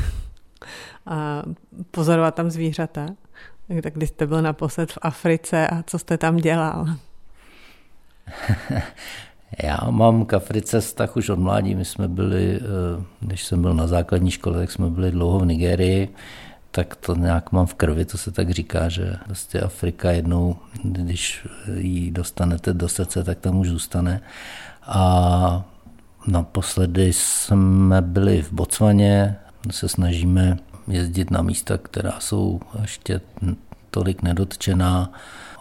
[1.06, 1.42] a
[1.90, 3.06] pozorovat tam zvířata.
[3.82, 6.86] Tak když jste byl naposled v Africe a co jste tam dělal?
[9.62, 11.74] Já mám k Africe vztah už od mládí.
[11.74, 12.60] My jsme byli, eh,
[13.20, 16.08] když jsem byl na základní škole, tak jsme byli dlouho v Nigerii,
[16.78, 21.46] tak to nějak mám v krvi, to se tak říká, že vlastně Afrika jednou, když
[21.74, 24.20] ji dostanete do srdce, tak tam už zůstane.
[24.82, 25.64] A
[26.26, 29.36] naposledy jsme byli v Botswaně,
[29.70, 33.20] se snažíme jezdit na místa, která jsou ještě
[33.90, 35.12] tolik nedotčená.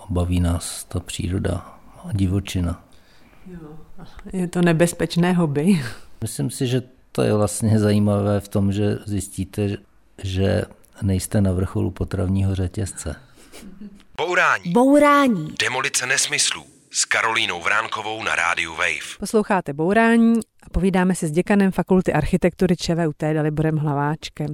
[0.09, 1.79] Baví nás ta příroda
[2.13, 2.83] divočina.
[4.33, 5.81] Je to nebezpečné hobby?
[6.21, 9.77] Myslím si, že to je vlastně zajímavé v tom, že zjistíte,
[10.23, 10.65] že
[11.01, 13.15] nejste na vrcholu potravního řetězce.
[14.17, 14.71] Bourání.
[14.71, 15.55] Bourání.
[15.59, 19.17] Demolice nesmyslů s Karolínou Vránkovou na rádiu Wave.
[19.19, 24.47] Posloucháte Bourání a povídáme si s děkanem Fakulty architektury ČVUT Daliborem Hlaváčkem.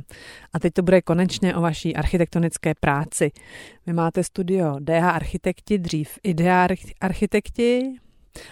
[0.54, 3.32] A teď to bude konečně o vaší architektonické práci.
[3.88, 6.68] Vy máte studio DH Architekti, dřív IDEA
[7.02, 7.96] Architekti,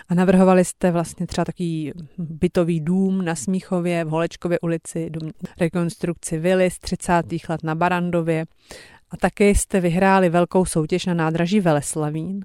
[0.09, 6.37] a navrhovali jste vlastně třeba takový bytový dům na Smíchově, v Holečkově ulici, dům, rekonstrukci
[6.37, 7.23] vily z 30.
[7.49, 8.45] let na Barandově.
[9.11, 12.41] A také jste vyhráli velkou soutěž na nádraží Veleslavín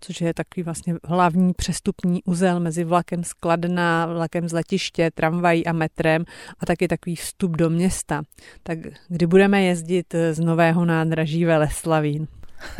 [0.00, 5.66] což je takový vlastně hlavní přestupní uzel mezi vlakem z Kladna, vlakem z letiště, tramvají
[5.66, 6.24] a metrem
[6.60, 8.22] a taky takový vstup do města.
[8.62, 12.28] Tak kdy budeme jezdit z nového nádraží Veleslavín?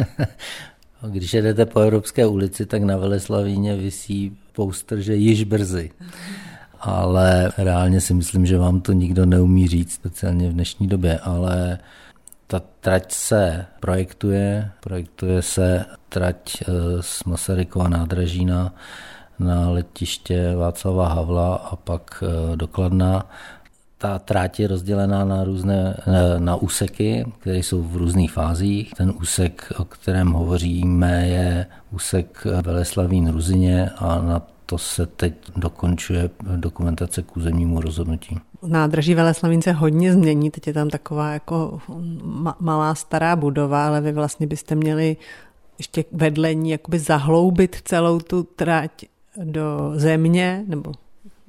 [1.07, 5.91] Když jedete po Evropské ulici, tak na Veleslavíně visí poster, že již brzy.
[6.81, 11.79] Ale reálně si myslím, že vám to nikdo neumí říct, speciálně v dnešní době, ale
[12.47, 16.67] ta trať se projektuje, projektuje se trať eh,
[17.01, 18.75] z Masarykova nádraží na,
[19.39, 23.31] na letiště Václava Havla a pak eh, do Kladna.
[23.99, 25.97] Ta tráť je rozdělená na různé
[26.39, 28.93] na úseky, které jsou v různých fázích.
[28.97, 36.31] Ten úsek, o kterém hovoříme, je úsek Veleslavín Ruzině a na to se teď dokončuje
[36.57, 38.39] dokumentace k územnímu rozhodnutí.
[38.63, 41.81] Nádraží Veleslavín se hodně změní, teď je tam taková jako
[42.43, 45.17] ma- malá stará budova, ale vy vlastně byste měli
[45.79, 48.91] ještě vedle ní jakoby zahloubit celou tu trať
[49.45, 50.93] do země, nebo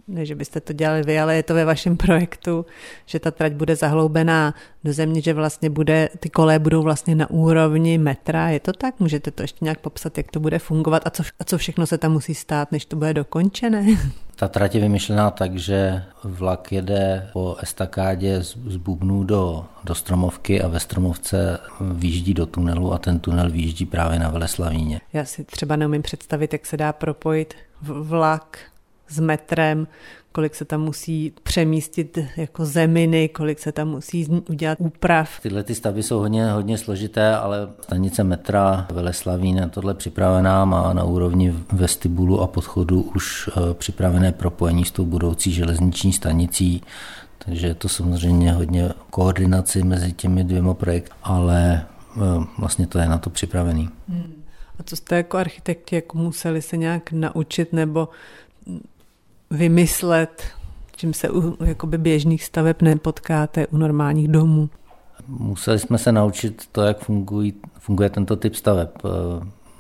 [0.10, 2.66] ne, že byste to dělali vy, ale je to ve vašem projektu,
[3.06, 7.30] že ta trať bude zahloubená do země, že vlastně bude, ty koleje budou vlastně na
[7.30, 8.50] úrovni metra.
[8.50, 9.00] Je to tak?
[9.00, 11.98] Můžete to ještě nějak popsat, jak to bude fungovat a co, a co všechno se
[11.98, 13.86] tam musí stát, než to bude dokončené?
[14.36, 19.96] Ta trať je vymyšlená tak, že vlak jede po estakádě z, z Bubnů do, do
[19.96, 25.02] Stromovky a ve Stromovce výjíždí do tunelu a ten tunel výjíždí právě na Veleslavíně.
[25.14, 28.60] Já si třeba neumím představit, jak se dá propojit vlak
[29.10, 29.88] s metrem,
[30.32, 35.40] kolik se tam musí přemístit jako zeminy, kolik se tam musí udělat úprav.
[35.42, 40.94] Tyhle ty stavby jsou hodně, hodně složité, ale stanice metra Veleslavín je tohle připravená, má
[40.94, 46.82] na úrovni vestibulu a podchodu už eh, připravené propojení s tou budoucí železniční stanicí,
[47.46, 52.20] Takže je to samozřejmě hodně koordinaci mezi těmi dvěma projekty, ale eh,
[52.58, 53.90] vlastně to je na to připravený.
[54.10, 54.44] Hmm.
[54.80, 58.10] A co jste jako architekti jako museli se nějak naučit nebo
[59.52, 60.44] vymyslet,
[60.96, 64.70] čím se u jakoby běžných staveb nepotkáte u normálních domů?
[65.28, 68.90] Museli jsme se naučit to, jak fungují, funguje tento typ staveb.
[69.06, 69.10] Eh,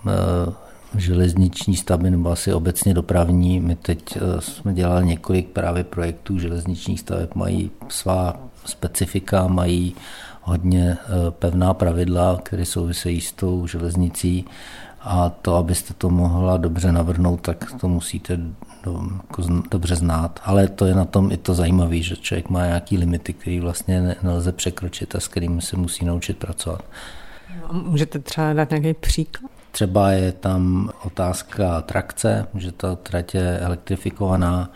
[0.07, 0.53] eh,
[0.95, 3.59] železniční stavby nebo asi obecně dopravní.
[3.59, 9.95] My teď eh, jsme dělali několik právě projektů železničních staveb, mají svá specifika, mají
[10.41, 10.97] hodně
[11.29, 14.45] pevná pravidla, které souvisejí s tou železnicí
[15.01, 18.39] a to, abyste to mohla dobře navrhnout, tak to musíte
[18.83, 20.39] do, jako dobře znát.
[20.43, 24.15] Ale to je na tom i to zajímavé, že člověk má nějaký limity, který vlastně
[24.23, 26.83] nelze překročit a s kterými se musí naučit pracovat.
[27.71, 29.51] Můžete třeba dát nějaký příklad?
[29.71, 34.69] Třeba je tam otázka trakce, že ta trať je elektrifikovaná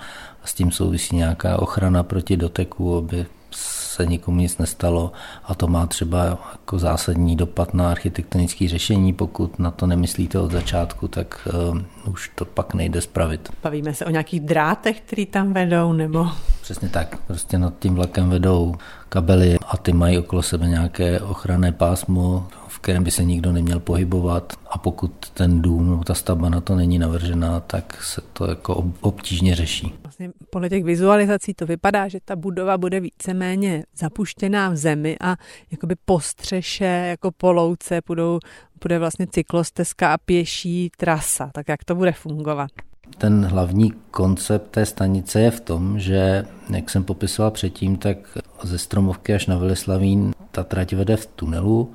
[0.44, 3.26] a s tím souvisí nějaká ochrana proti doteku, aby
[3.56, 5.12] se nikomu nic nestalo
[5.44, 9.14] a to má třeba jako zásadní dopad na architektonické řešení.
[9.14, 13.50] Pokud na to nemyslíte od začátku, tak uh, už to pak nejde spravit.
[13.64, 16.28] Bavíme se o nějakých drátech, které tam vedou, nebo?
[16.62, 17.18] Přesně tak.
[17.28, 18.76] Prostě nad tím vlakem vedou
[19.10, 22.48] kabely a ty mají okolo sebe nějaké ochranné pásmo,
[22.84, 26.76] kterém by se nikdo neměl pohybovat a pokud ten dům nebo ta stavba na to
[26.76, 29.94] není navržená, tak se to jako obtížně řeší.
[30.04, 35.36] Vlastně podle těch vizualizací to vypadá, že ta budova bude víceméně zapuštěná v zemi a
[35.72, 38.40] jakoby po střeše, jako po louce budou,
[38.82, 41.52] bude vlastně cyklostezka a pěší trasa.
[41.54, 42.72] Tak jak to bude fungovat?
[43.18, 48.18] Ten hlavní koncept té stanice je v tom, že, jak jsem popisoval předtím, tak
[48.64, 51.94] ze Stromovky až na Veleslavín ta trať vede v tunelu.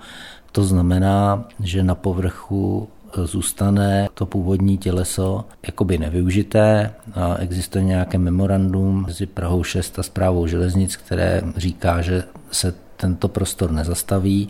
[0.52, 2.88] To znamená, že na povrchu
[3.24, 10.46] zůstane to původní těleso jakoby nevyužité a existuje nějaké memorandum mezi Prahou 6 a zprávou
[10.46, 14.48] železnic, které říká, že se tento prostor nezastaví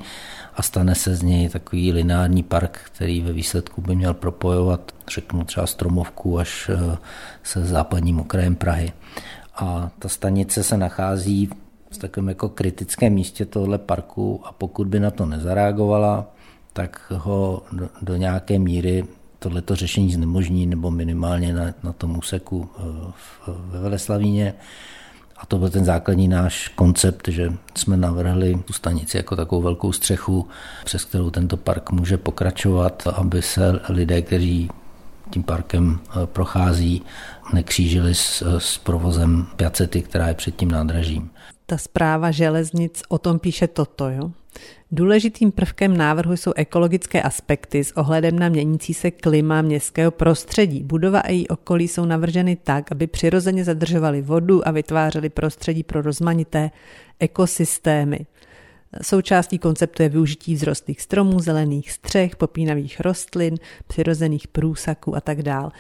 [0.57, 5.45] a stane se z něj takový lineární park, který ve výsledku by měl propojovat, řeknu
[5.45, 6.97] třeba Stromovku až eh,
[7.43, 8.93] se západním okrajem Prahy.
[9.55, 11.51] A ta stanice se nachází
[11.91, 16.27] v takovém jako kritickém místě tohle parku a pokud by na to nezareagovala,
[16.73, 19.05] tak ho do, do nějaké míry
[19.39, 22.83] tohleto řešení znemožní, nebo minimálně na, na tom úseku eh,
[23.47, 24.55] ve Veleslavíně.
[25.37, 29.93] A to byl ten základní náš koncept, že jsme navrhli tu stanici jako takovou velkou
[29.93, 30.49] střechu,
[30.85, 34.71] přes kterou tento park může pokračovat, aby se lidé, kteří
[35.31, 37.03] tím parkem eh, prochází,
[37.53, 41.31] nekřížili s, s provozem Piacety, která je před tím nádražím.
[41.71, 44.31] Ta zpráva železnic o tom píše toto, jo?
[44.93, 50.83] Důležitým prvkem návrhu jsou ekologické aspekty s ohledem na měnící se klima městského prostředí.
[50.85, 56.03] Budova a její okolí jsou navrženy tak, aby přirozeně zadržovaly vodu a vytvářely prostředí pro
[56.03, 56.71] rozmanité
[57.21, 58.19] ekosystémy.
[59.03, 65.71] Součástí konceptu je využití vzrostlých stromů, zelených střech, popínavých rostlin, přirozených průsaků a tak dále.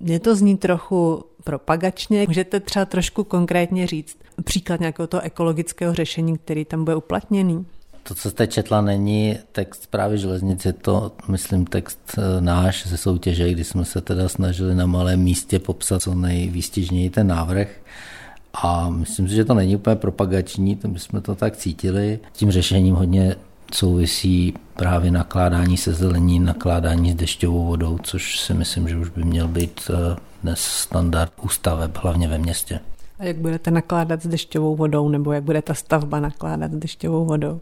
[0.00, 2.24] Mně to zní trochu propagačně.
[2.28, 7.66] Můžete třeba trošku konkrétně říct příklad nějakého toho ekologického řešení, který tam bude uplatněný?
[8.02, 13.52] To, co jste četla, není text právě železnice, to, myslím, text eh, náš ze soutěže,
[13.52, 17.68] kdy jsme se teda snažili na malém místě popsat co nejvýstižněji ten návrh.
[18.62, 22.18] A myslím si, že to není úplně propagační, to bychom to tak cítili.
[22.32, 23.36] Tím řešením hodně
[23.72, 29.24] souvisí právě nakládání se zelení, nakládání s dešťovou vodou, což si myslím, že už by
[29.24, 32.80] měl být eh, dnes standard ústaveb, hlavně ve městě.
[33.18, 37.24] A jak budete nakládat s dešťovou vodou, nebo jak bude ta stavba nakládat s dešťovou
[37.24, 37.60] vodou?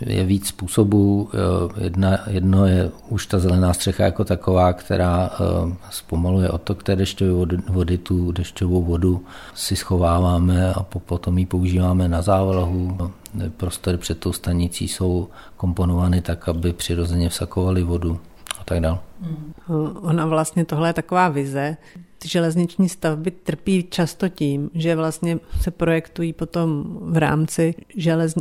[0.00, 1.30] Je víc způsobů.
[1.34, 6.96] Eh, jedna, jedno je už ta zelená střecha jako taková, která eh, zpomaluje otok té
[6.96, 7.98] dešťové vody.
[7.98, 12.98] Tu dešťovou vodu si schováváme a potom ji používáme na závlahu.
[13.56, 18.20] Prostory před tou stanicí jsou komponovány tak, aby přirozeně vsakovaly vodu
[18.60, 18.98] a tak dále.
[19.20, 19.52] Mm.
[20.02, 21.76] Ona vlastně tohle je taková vize,
[22.24, 27.74] železniční stavby trpí často tím, že vlastně se projektují potom v rámci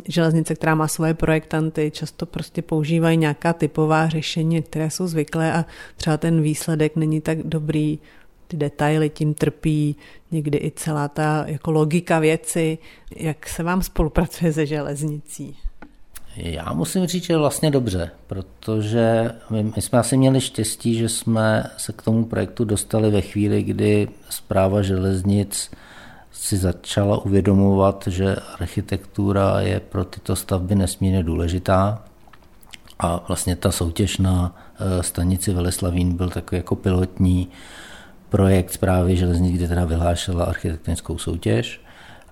[0.08, 5.66] železnice, která má svoje projektanty, často prostě používají nějaká typová řešení, které jsou zvyklé a
[5.96, 8.00] třeba ten výsledek není tak dobrý,
[8.48, 9.96] ty detaily tím trpí,
[10.32, 12.78] někdy i celá ta jako logika věci.
[13.16, 15.58] Jak se vám spolupracuje se železnicí?
[16.38, 21.64] Já musím říct, že vlastně dobře, protože my, my jsme asi měli štěstí, že jsme
[21.78, 25.72] se k tomu projektu dostali ve chvíli, kdy zpráva železnic
[26.32, 32.04] si začala uvědomovat, že architektura je pro tyto stavby nesmírně důležitá.
[33.00, 37.48] A vlastně ta soutěž na eh, stanici Veleslavín byl takový jako pilotní
[38.30, 41.82] projekt zprávy železnic, kde teda vyhlášela architektonickou soutěž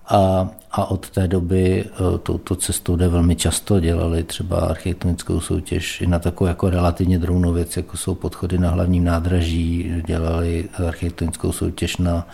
[0.08, 3.80] A, a od té doby e, touto cestou jde velmi často.
[3.80, 8.70] Dělali třeba architektonickou soutěž i na takovou jako relativně drobnou věc, jako jsou podchody na
[8.70, 12.28] hlavním nádraží, dělali architektonickou soutěž na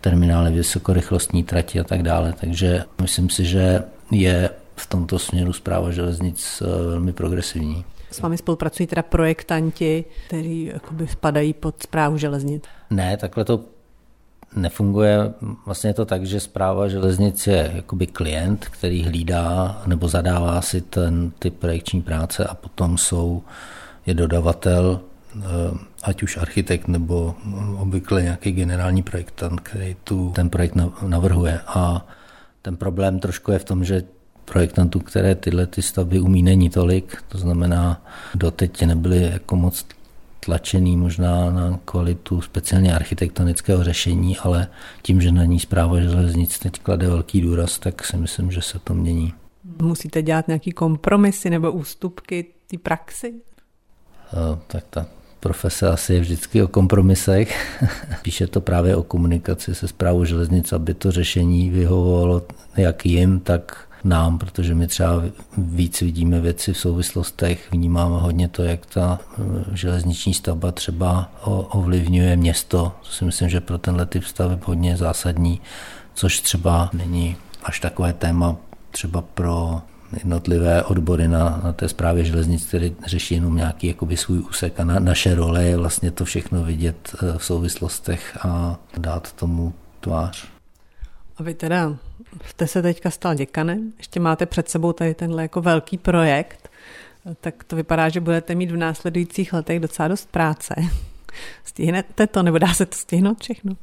[0.00, 2.34] terminály vysokorychlostní trati a tak dále.
[2.40, 7.84] Takže myslím si, že je v tomto směru zpráva železnic e, velmi progresivní.
[8.10, 12.62] S vámi spolupracují teda projektanti, kteří jakoby spadají pod zprávu železnic?
[12.90, 13.60] Ne, takhle to
[14.56, 15.34] nefunguje.
[15.66, 21.30] Vlastně to tak, že zpráva železnic je jakoby klient, který hlídá nebo zadává si ten
[21.38, 23.42] typ projekční práce a potom jsou,
[24.06, 25.00] je dodavatel,
[25.36, 25.40] eh,
[26.02, 27.34] ať už architekt nebo
[27.78, 31.60] obvykle nějaký generální projektant, který tu ten projekt navrhuje.
[31.66, 32.06] A
[32.62, 34.02] ten problém trošku je v tom, že
[34.44, 37.22] projektantů, které tyhle ty stavby umí, není tolik.
[37.28, 38.02] To znamená,
[38.34, 39.86] doteď nebyly jako moc
[40.40, 44.68] tlačený možná na kvalitu speciálně architektonického řešení, ale
[45.02, 48.78] tím, že na ní zpráva železnic teď klade velký důraz, tak si myslím, že se
[48.78, 49.34] to mění.
[49.82, 53.34] Musíte dělat nějaký kompromisy nebo ústupky té praxi?
[54.32, 55.06] O, tak ta
[55.40, 57.80] profese asi je vždycky o kompromisech.
[58.22, 62.42] Píše to právě o komunikaci se zprávou železnic, aby to řešení vyhovovalo
[62.76, 65.22] jak jim, tak nám, protože my třeba
[65.58, 69.42] víc vidíme věci v souvislostech, vnímáme hodně to, jak ta eh,
[69.72, 71.32] železniční stavba třeba
[71.70, 72.92] ovlivňuje město.
[73.02, 75.60] To si myslím, že pro tenhle typ staveb hodně zásadní,
[76.14, 78.56] což třeba není až takové téma
[78.90, 79.82] třeba pro
[80.12, 84.84] jednotlivé odbory na, na té zprávě železnic, které řeší jenom nějaký jakoby svůj úsek a
[84.84, 90.57] na, naše role je vlastně to všechno vidět eh, v souvislostech a dát tomu tvář.
[91.38, 91.96] A vy teda
[92.46, 96.70] jste se teďka stal děkanem, ještě máte před sebou tady tenhle jako velký projekt,
[97.40, 100.74] tak to vypadá, že budete mít v následujících letech docela dost práce.
[101.64, 103.76] Stihnete to, nebo dá se to stihnout všechno?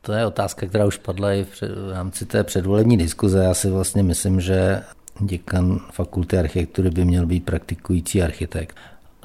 [0.00, 1.62] To je otázka, která už padla i v
[1.92, 3.44] rámci té předvolební diskuze.
[3.44, 4.82] Já si vlastně myslím, že
[5.20, 8.76] děkan fakulty architektury by měl být praktikující architekt.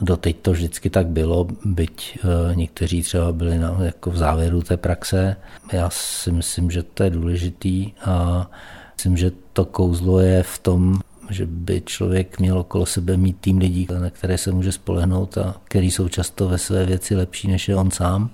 [0.01, 4.77] Doteď to vždycky tak bylo, byť eh, někteří třeba byli na, jako v závěru té
[4.77, 5.35] praxe.
[5.71, 8.47] Já si myslím, že to je důležitý a
[8.95, 13.57] myslím, že to kouzlo je v tom, že by člověk měl okolo sebe mít tým
[13.57, 17.67] lidí, na které se může spolehnout a který jsou často ve své věci lepší než
[17.67, 18.29] je on sám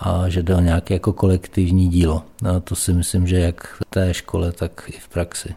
[0.00, 2.24] a že jde o nějaké jako kolektivní dílo.
[2.48, 5.54] A to si myslím, že jak v té škole, tak i v praxi.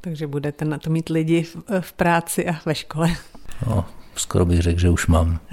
[0.00, 3.08] Takže budete na to mít lidi v, v práci a ve škole.
[3.66, 5.38] No, skoro bych řekl, že už mám.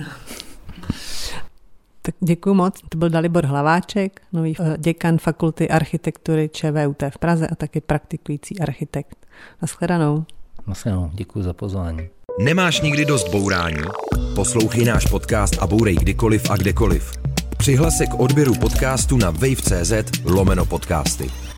[2.01, 2.81] Tak děkuji moc.
[2.89, 8.59] To byl Dalibor Hlaváček, nový eh, děkan Fakulty architektury ČVUT v Praze a taky praktikující
[8.59, 9.17] architekt.
[9.61, 10.25] Naschledanou.
[10.67, 12.09] Naschledanou, děkuji za pozvání.
[12.41, 13.83] Nemáš nikdy dost bourání?
[14.35, 17.11] Poslouchej náš podcast a bourej kdykoliv a kdekoliv.
[17.57, 19.93] Přihlas se k odběru podcastu na wave.cz
[20.25, 21.48] lomeno podcasty.